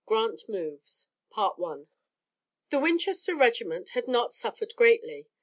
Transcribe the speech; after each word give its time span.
GRANT 0.07 0.49
MOVES 0.49 1.09
The 1.35 1.85
Winchester 2.79 3.35
regiment 3.35 3.89
had 3.89 4.07
not 4.07 4.33
suffered 4.33 4.75
greatly. 4.75 5.27